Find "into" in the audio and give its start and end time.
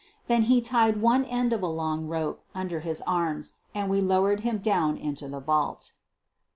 4.97-5.27